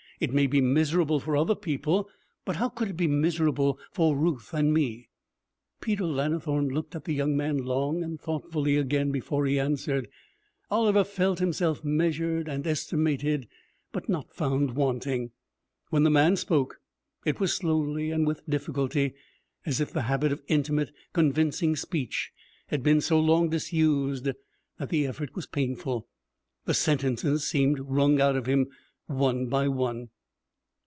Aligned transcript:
It 0.21 0.31
may 0.31 0.45
be 0.45 0.61
miserable 0.61 1.19
for 1.19 1.35
other 1.35 1.55
people, 1.55 2.07
but 2.45 2.57
how 2.57 2.69
could 2.69 2.89
it 2.89 2.93
be 2.95 3.07
miserable 3.07 3.79
for 3.91 4.15
Ruth 4.15 4.53
and 4.53 4.71
me?' 4.71 5.09
Peter 5.81 6.03
Lannithorne 6.03 6.69
looked 6.69 6.95
at 6.95 7.05
the 7.05 7.13
young 7.15 7.35
man 7.35 7.57
long 7.57 8.03
and 8.03 8.21
thoughtfully 8.21 8.77
again 8.77 9.09
before 9.11 9.47
he 9.47 9.59
answered. 9.59 10.07
Oliver 10.69 11.03
felt 11.03 11.39
himself 11.39 11.83
measured 11.83 12.47
and 12.47 12.67
estimated, 12.67 13.47
but 13.91 14.07
not 14.09 14.31
found 14.31 14.75
wanting. 14.75 15.31
When 15.89 16.03
the 16.03 16.11
man 16.11 16.35
spoke, 16.35 16.77
it 17.25 17.39
was 17.39 17.55
slowly 17.57 18.11
and 18.11 18.27
with 18.27 18.47
difficulty, 18.47 19.15
as 19.65 19.81
if 19.81 19.91
the 19.91 20.03
habit 20.03 20.31
of 20.31 20.43
intimate, 20.47 20.91
convincing 21.13 21.75
speech 21.75 22.31
had 22.67 22.83
been 22.83 23.01
so 23.01 23.19
long 23.19 23.49
disused 23.49 24.25
that 24.25 24.89
the 24.91 25.07
effort 25.07 25.33
was 25.33 25.47
painful. 25.47 26.07
The 26.65 26.75
sentences 26.75 27.47
seemed 27.47 27.79
wrung 27.79 28.21
out 28.21 28.35
of 28.35 28.45
him, 28.45 28.67
one 29.07 29.47
by 29.47 29.67
one. 29.67 30.07